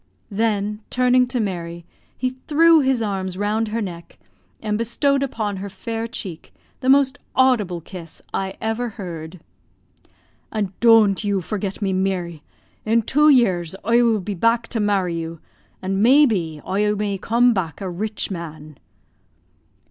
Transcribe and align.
Then 0.31 0.81
turning 0.89 1.27
to 1.27 1.39
Mary, 1.39 1.85
he 2.17 2.31
threw 2.31 2.79
his 2.79 3.03
arms 3.03 3.37
round 3.37 3.67
her 3.67 3.83
neck, 3.83 4.17
and 4.59 4.75
bestowed 4.75 5.21
upon 5.21 5.57
her 5.57 5.69
fair 5.69 6.07
cheek 6.07 6.51
the 6.79 6.89
most 6.89 7.19
audible 7.35 7.81
kiss 7.81 8.19
I 8.33 8.55
ever 8.59 8.89
heard. 8.97 9.41
"And 10.51 10.73
doan't 10.79 11.23
you 11.23 11.39
forget 11.39 11.83
me, 11.83 11.93
Meary. 11.93 12.41
In 12.83 13.03
two 13.03 13.29
years 13.29 13.75
oie 13.85 14.01
will 14.01 14.21
be 14.21 14.33
back 14.33 14.67
to 14.69 14.79
marry 14.79 15.13
you; 15.15 15.39
and 15.83 16.01
may 16.01 16.25
be 16.25 16.61
oie 16.67 16.95
may 16.97 17.19
come 17.19 17.53
back 17.53 17.79
a 17.79 17.87
rich 17.87 18.31
man." 18.31 18.79